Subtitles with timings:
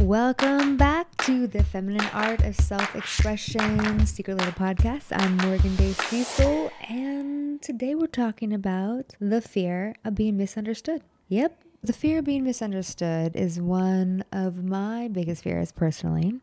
[0.00, 5.08] Welcome back to the Feminine Art of Self Expression Secret Little Podcast.
[5.12, 11.02] I'm Morgan Day Cecil, and today we're talking about the fear of being misunderstood.
[11.28, 16.40] Yep, the fear of being misunderstood is one of my biggest fears personally.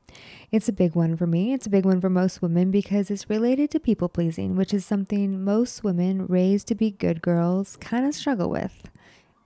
[0.51, 1.51] It's a big one for me.
[1.51, 4.85] It's a big one for most women because it's related to people pleasing, which is
[4.85, 8.83] something most women raised to be good girls kind of struggle with.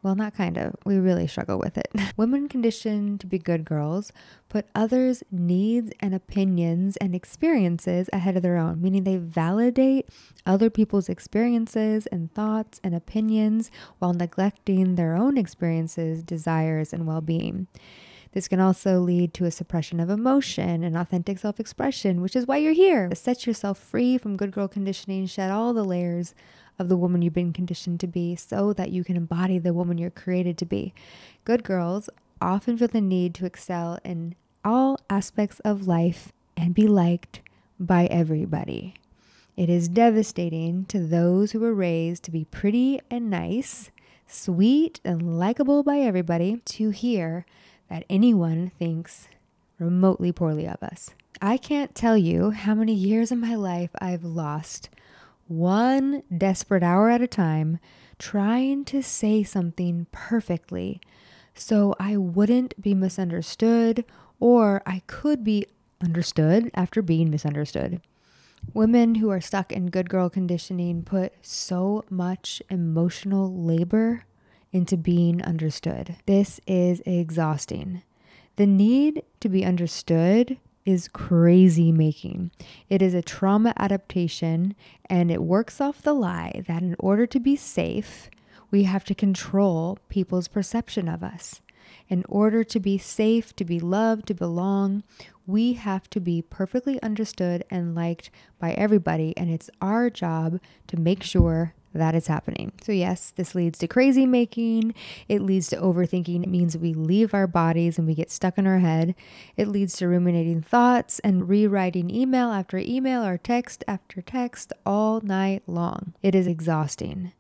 [0.04, 0.76] Well, not kind of.
[0.84, 1.88] We really struggle with it.
[2.18, 4.12] Women conditioned to be good girls
[4.50, 10.10] put others' needs and opinions and experiences ahead of their own, meaning they validate
[10.46, 17.22] other people's experiences and thoughts and opinions while neglecting their own experiences, desires, and well
[17.22, 17.68] being.
[18.34, 22.48] This can also lead to a suppression of emotion and authentic self expression, which is
[22.48, 23.10] why you're here.
[23.14, 26.34] Set yourself free from good girl conditioning, shed all the layers
[26.82, 29.98] of the woman you've been conditioned to be so that you can embody the woman
[29.98, 30.94] you're created to be.
[31.46, 32.10] Good girls
[32.42, 34.36] often feel the need to excel in
[34.66, 37.42] all aspects of life and be liked
[37.80, 38.96] by everybody.
[39.56, 43.92] It is devastating to those who were raised to be pretty and nice,
[44.28, 47.46] sweet and likable by everybody to hear
[47.90, 49.28] that anyone thinks
[49.78, 51.12] remotely poorly of us.
[51.42, 54.90] I can't tell you how many years of my life I've lost
[55.52, 57.80] one desperate hour at a time,
[58.18, 61.02] trying to say something perfectly
[61.54, 64.06] so I wouldn't be misunderstood
[64.40, 65.68] or I could be
[66.02, 68.02] understood after being misunderstood.
[68.74, 74.26] Women who are stuck in good girl conditioning put so much emotional labor
[74.72, 76.16] into being understood.
[76.26, 78.04] This is exhausting.
[78.56, 82.52] The need to be understood is crazy making.
[82.90, 87.40] It is a trauma adaptation and it works off the lie that in order to
[87.40, 88.30] be safe,
[88.72, 91.62] we have to control people's perception of us.
[92.08, 95.04] In order to be safe, to be loved, to belong,
[95.46, 99.36] we have to be perfectly understood and liked by everybody.
[99.36, 102.72] And it's our job to make sure that is happening.
[102.84, 104.94] So, yes, this leads to crazy making.
[105.28, 106.44] It leads to overthinking.
[106.44, 109.16] It means we leave our bodies and we get stuck in our head.
[109.58, 115.22] It leads to ruminating thoughts and rewriting email after email or text after text all
[115.22, 116.14] night long.
[116.22, 117.34] It is exhausting.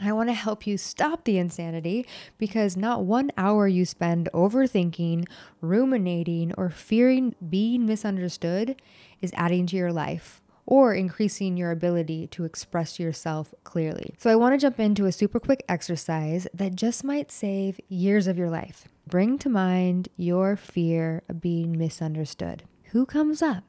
[0.00, 2.06] I want to help you stop the insanity
[2.38, 5.26] because not one hour you spend overthinking,
[5.60, 8.80] ruminating, or fearing being misunderstood
[9.22, 14.14] is adding to your life or increasing your ability to express yourself clearly.
[14.18, 18.26] So, I want to jump into a super quick exercise that just might save years
[18.26, 18.88] of your life.
[19.06, 22.64] Bring to mind your fear of being misunderstood.
[22.90, 23.64] Who comes up?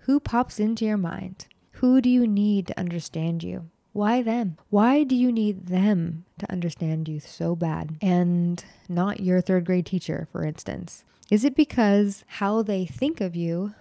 [0.00, 1.46] Who pops into your mind?
[1.72, 3.68] Who do you need to understand you?
[3.92, 4.56] Why them?
[4.70, 9.86] Why do you need them to understand you so bad and not your third grade
[9.86, 11.04] teacher, for instance?
[11.30, 13.74] Is it because how they think of you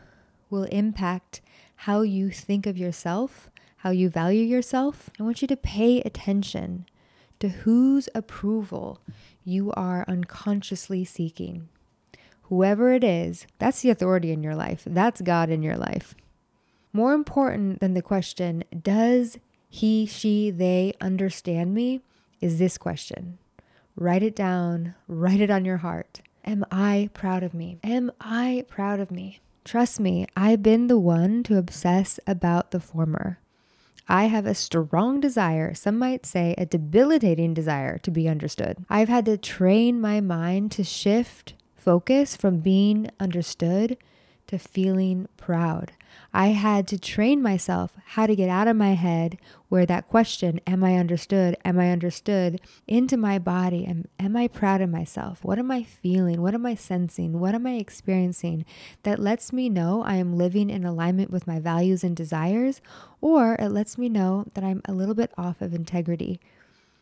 [0.50, 1.41] will impact
[1.81, 5.09] how you think of yourself, how you value yourself.
[5.19, 6.85] I want you to pay attention
[7.40, 9.00] to whose approval
[9.44, 11.69] you are unconsciously seeking.
[12.44, 14.84] Whoever it is, that's the authority in your life.
[14.86, 16.16] That's God in your life.
[16.94, 19.38] More important than the question, does
[19.69, 22.02] he, she, they understand me?
[22.40, 23.38] Is this question.
[23.96, 26.22] Write it down, write it on your heart.
[26.46, 27.80] Am I proud of me?
[27.84, 29.40] Am I proud of me?
[29.68, 33.40] Trust me, I've been the one to obsess about the former.
[34.08, 38.78] I have a strong desire, some might say a debilitating desire, to be understood.
[38.90, 43.98] I've had to train my mind to shift focus from being understood
[44.47, 45.94] to feeling proud.
[46.34, 49.38] I had to train myself how to get out of my head
[49.69, 51.58] where that question, am I understood?
[51.66, 52.62] Am I understood?
[52.88, 53.86] into my body.
[53.86, 55.44] Am, am I proud of myself?
[55.44, 56.41] What am I feeling?
[56.41, 57.40] What am I sensing?
[57.40, 58.66] What am I experiencing
[59.03, 62.81] that lets me know I am living in alignment with my values and desires?
[63.22, 66.40] Or it lets me know that I'm a little bit off of integrity.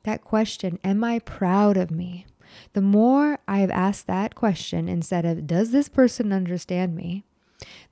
[0.04, 2.26] That question, am I proud of me?
[2.74, 7.24] The more I have asked that question instead of, does this person understand me?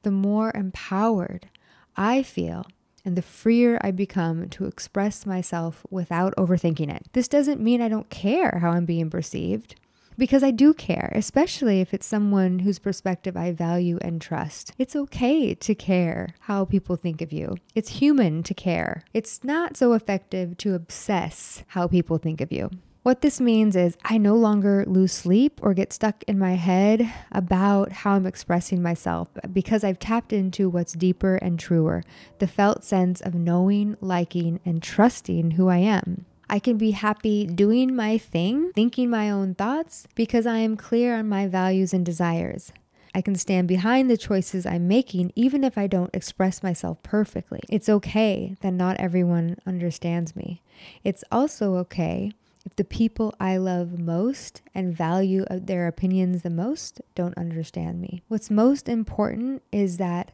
[0.03, 1.49] The more empowered
[1.95, 2.65] I feel
[3.05, 7.07] and the freer I become to express myself without overthinking it.
[7.13, 9.75] This doesn't mean I don't care how I'm being perceived,
[10.17, 14.71] because I do care, especially if it's someone whose perspective I value and trust.
[14.77, 17.57] It's okay to care how people think of you.
[17.75, 19.03] It's human to care.
[19.13, 22.69] It's not so effective to obsess how people think of you.
[23.03, 27.11] What this means is I no longer lose sleep or get stuck in my head
[27.33, 32.03] about how I'm expressing myself because I've tapped into what's deeper and truer
[32.39, 36.25] the felt sense of knowing, liking, and trusting who I am.
[36.49, 41.17] I can be happy doing my thing, thinking my own thoughts, because I am clear
[41.17, 42.71] on my values and desires.
[43.13, 47.59] I can stand behind the choices I'm making, even if I don't express myself perfectly.
[47.67, 50.61] It's okay that not everyone understands me.
[51.03, 52.31] It's also okay
[52.65, 58.01] if the people I love most and value uh, their opinions the most don't understand
[58.01, 58.23] me.
[58.27, 60.31] What's most important is that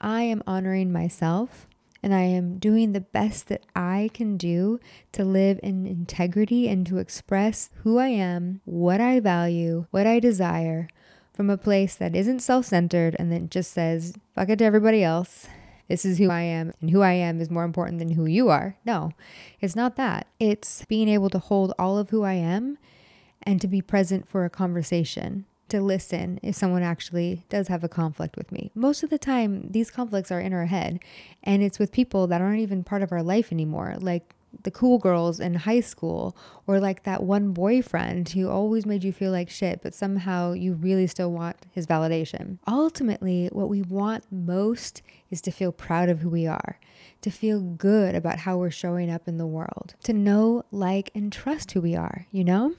[0.00, 1.66] I am honoring myself
[2.02, 4.78] and I am doing the best that I can do
[5.12, 10.20] to live in integrity and to express who I am, what I value, what I
[10.20, 10.88] desire
[11.32, 15.02] from a place that isn't self centered and then just says, fuck it to everybody
[15.02, 15.48] else
[15.88, 18.48] this is who I am, and who I am is more important than who you
[18.48, 18.76] are.
[18.84, 19.12] No,
[19.60, 20.26] it's not that.
[20.38, 22.78] It's being able to hold all of who I am
[23.42, 27.88] and to be present for a conversation, to listen if someone actually does have a
[27.88, 28.70] conflict with me.
[28.74, 31.00] Most of the time, these conflicts are in our head,
[31.42, 34.98] and it's with people that aren't even part of our life anymore, like the cool
[34.98, 39.50] girls in high school or like that one boyfriend who always made you feel like
[39.50, 42.58] shit, but somehow you really still want his validation.
[42.66, 45.02] Ultimately, what we want most
[45.34, 46.78] is to feel proud of who we are,
[47.20, 51.32] to feel good about how we're showing up in the world, to know, like, and
[51.32, 52.74] trust who we are, you know?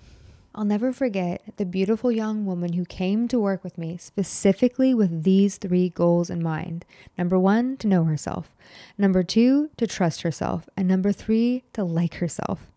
[0.57, 5.23] I'll never forget the beautiful young woman who came to work with me specifically with
[5.23, 6.85] these three goals in mind.
[7.17, 8.55] Number one, to know herself.
[8.97, 10.69] Number two, to trust herself.
[10.77, 12.71] And number three, to like herself.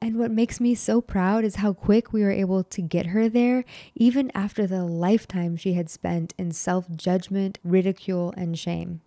[0.00, 3.28] And what makes me so proud is how quick we were able to get her
[3.28, 3.64] there,
[3.96, 9.00] even after the lifetime she had spent in self judgment, ridicule, and shame.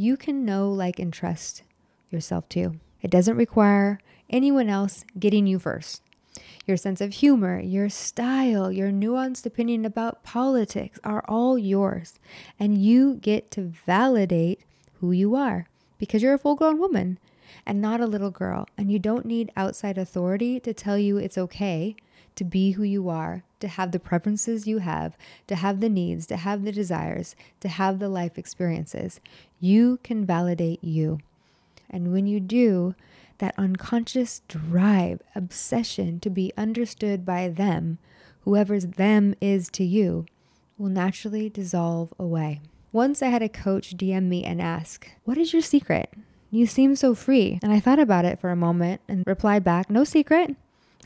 [0.00, 1.62] You can know, like, and trust
[2.08, 2.80] yourself too.
[3.02, 4.00] It doesn't require
[4.30, 6.00] anyone else getting you first
[6.66, 12.18] your sense of humor, your style, your nuanced opinion about politics are all yours.
[12.58, 14.62] And you get to validate
[15.00, 15.68] who you are
[15.98, 17.18] because you're a full grown woman
[17.66, 18.66] and not a little girl.
[18.78, 21.94] And you don't need outside authority to tell you it's okay
[22.40, 25.14] to be who you are, to have the preferences you have,
[25.46, 29.20] to have the needs, to have the desires, to have the life experiences.
[29.60, 31.18] You can validate you.
[31.90, 32.94] And when you do,
[33.40, 37.98] that unconscious drive, obsession to be understood by them,
[38.44, 40.24] whoever's them is to you,
[40.78, 42.62] will naturally dissolve away.
[42.90, 46.14] Once I had a coach DM me and ask, What is your secret?
[46.50, 47.58] You seem so free.
[47.62, 50.56] And I thought about it for a moment and replied back, No secret.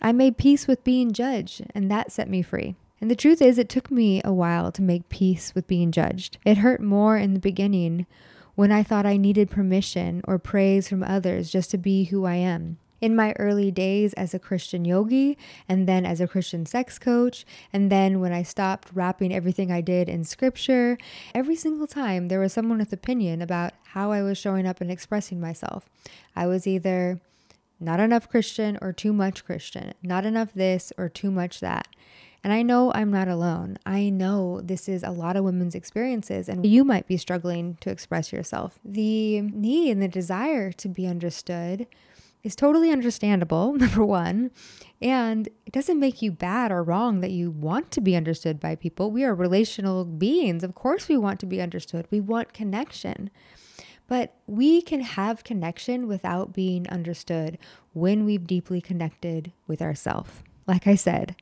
[0.02, 2.76] I made peace with being judged, and that set me free.
[3.00, 6.38] And the truth is, it took me a while to make peace with being judged.
[6.44, 8.06] It hurt more in the beginning
[8.54, 12.36] when I thought I needed permission or praise from others just to be who I
[12.36, 12.78] am.
[13.00, 15.36] In my early days as a Christian yogi,
[15.68, 19.82] and then as a Christian sex coach, and then when I stopped wrapping everything I
[19.82, 20.96] did in scripture,
[21.34, 24.90] every single time there was someone with opinion about how I was showing up and
[24.90, 25.90] expressing myself.
[26.34, 27.20] I was either
[27.80, 31.88] not enough Christian or too much Christian, not enough this or too much that.
[32.42, 33.78] And I know I'm not alone.
[33.86, 37.90] I know this is a lot of women's experiences, and you might be struggling to
[37.90, 38.78] express yourself.
[38.84, 41.86] The need and the desire to be understood
[42.42, 44.50] is totally understandable, number one.
[45.00, 48.76] And it doesn't make you bad or wrong that you want to be understood by
[48.76, 49.10] people.
[49.10, 50.62] We are relational beings.
[50.62, 53.30] Of course, we want to be understood, we want connection.
[54.06, 57.58] But we can have connection without being understood
[57.92, 60.42] when we've deeply connected with ourselves.
[60.66, 61.36] Like I said,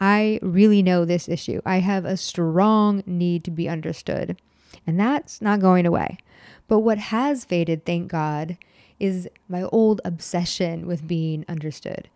[0.00, 1.60] I really know this issue.
[1.64, 4.40] I have a strong need to be understood,
[4.86, 6.18] and that's not going away.
[6.68, 8.56] But what has faded, thank God,
[9.00, 12.08] is my old obsession with being understood.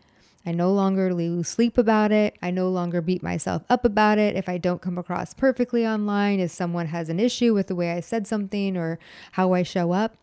[0.44, 2.36] I no longer lose sleep about it.
[2.42, 6.40] I no longer beat myself up about it if I don't come across perfectly online,
[6.40, 8.98] if someone has an issue with the way I said something or
[9.32, 10.16] how I show up.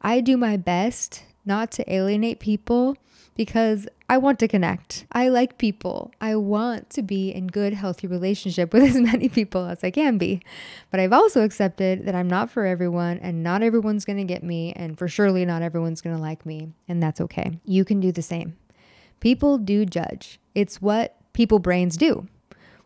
[0.00, 2.96] I do my best not to alienate people
[3.36, 5.04] because I want to connect.
[5.12, 6.12] I like people.
[6.20, 10.16] I want to be in good, healthy relationship with as many people as I can
[10.16, 10.42] be.
[10.90, 14.42] But I've also accepted that I'm not for everyone and not everyone's going to get
[14.42, 16.72] me and for surely not everyone's going to like me.
[16.88, 17.58] And that's okay.
[17.64, 18.56] You can do the same.
[19.20, 20.38] People do judge.
[20.54, 22.26] It's what people brains do.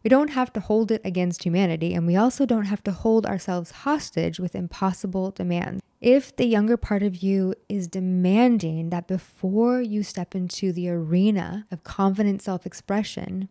[0.03, 3.27] We don't have to hold it against humanity, and we also don't have to hold
[3.27, 5.83] ourselves hostage with impossible demands.
[6.01, 11.67] If the younger part of you is demanding that before you step into the arena
[11.71, 13.51] of confident self expression,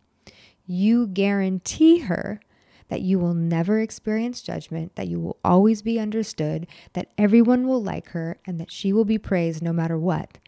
[0.65, 2.39] you guarantee her
[2.87, 7.81] that you will never experience judgment, that you will always be understood, that everyone will
[7.83, 10.39] like her, and that she will be praised no matter what.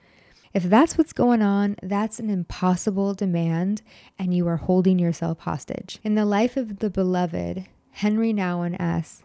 [0.53, 3.81] If that's what's going on, that's an impossible demand,
[4.19, 5.99] and you are holding yourself hostage.
[6.03, 9.23] In the life of the beloved, Henri Nouwen asks,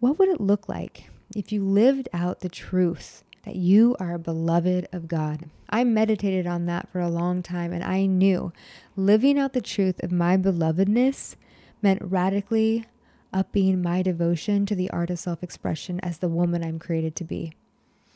[0.00, 4.18] What would it look like if you lived out the truth that you are a
[4.18, 5.48] beloved of God?
[5.70, 8.52] I meditated on that for a long time, and I knew
[8.96, 11.36] living out the truth of my belovedness
[11.82, 12.84] meant radically
[13.32, 17.24] upping my devotion to the art of self expression as the woman I'm created to
[17.24, 17.52] be.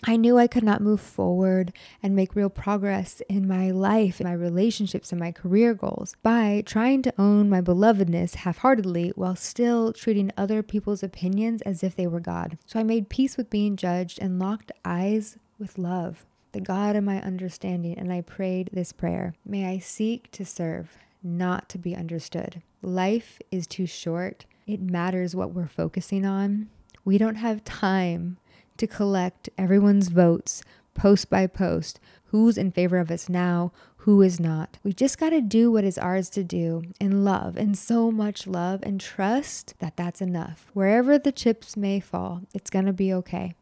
[0.04, 4.26] I knew I could not move forward and make real progress in my life, in
[4.26, 9.34] my relationships, and my career goals by trying to own my belovedness half heartedly while
[9.34, 12.58] still treating other people's opinions as if they were God.
[12.66, 17.02] So I made peace with being judged and locked eyes with love, the God of
[17.02, 21.96] my understanding, and I prayed this prayer May I seek to serve, not to be
[21.96, 22.62] understood.
[22.82, 24.44] Life is too short.
[24.64, 26.68] It matters what we're focusing on.
[27.04, 28.36] We don't have time
[28.78, 30.62] to collect everyone's votes
[30.94, 34.78] post by post who's in favor of us now, who is not.
[34.82, 38.46] We just got to do what is ours to do in love, and so much
[38.46, 40.66] love, and trust that that's enough.
[40.74, 43.54] Wherever the chips may fall, it's going to be okay.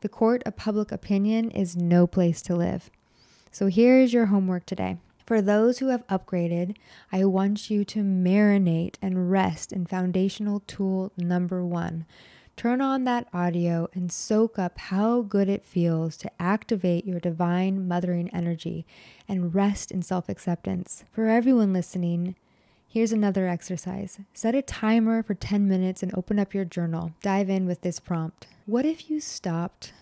[0.00, 2.90] The court of public opinion is no place to live.
[3.50, 4.96] So here's your homework today.
[5.26, 6.76] For those who have upgraded,
[7.12, 12.06] I want you to marinate and rest in foundational tool number one
[12.60, 17.88] Turn on that audio and soak up how good it feels to activate your divine
[17.88, 18.84] mothering energy
[19.26, 21.02] and rest in self acceptance.
[21.10, 22.34] For everyone listening,
[22.86, 24.20] here's another exercise.
[24.34, 27.14] Set a timer for 10 minutes and open up your journal.
[27.22, 29.94] Dive in with this prompt What if you stopped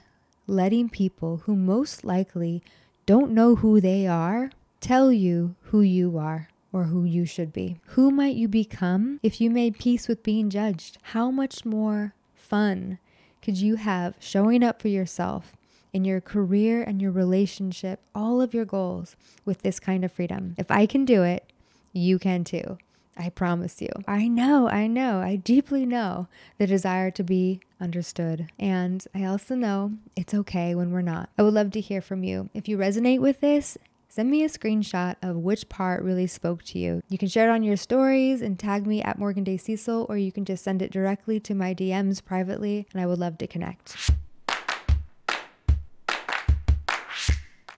[0.49, 2.65] letting people who most likely
[3.07, 4.51] don't know who they are
[4.81, 6.49] tell you who you are?
[6.71, 7.81] or who you should be?
[7.87, 10.99] Who might you become if you made peace with being judged?
[11.01, 12.15] How much more
[12.49, 12.99] fun
[13.43, 15.57] could you have showing up for yourself
[15.93, 20.55] in your career and your relationship, all of your goals with this kind of freedom?
[20.59, 21.53] If I can do it,
[21.93, 22.79] you can too.
[23.17, 23.89] I promise you.
[24.07, 26.29] I know, I know, I deeply know
[26.59, 28.51] the desire to be understood.
[28.59, 31.29] And I also know it's okay when we're not.
[31.37, 32.49] I would love to hear from you.
[32.55, 33.77] If you resonate with this,
[34.11, 37.03] Send me a screenshot of which part really spoke to you.
[37.11, 40.17] You can share it on your stories and tag me at Morgan Day Cecil, or
[40.17, 43.47] you can just send it directly to my DMs privately, and I would love to
[43.47, 44.11] connect.